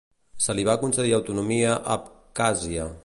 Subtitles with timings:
[0.45, 2.91] Se li va concedir autonomia a Abkhàzia.